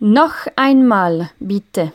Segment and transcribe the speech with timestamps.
[0.00, 1.90] Noch einmal, bitte.